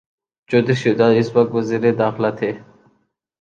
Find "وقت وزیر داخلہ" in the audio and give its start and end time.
1.35-2.31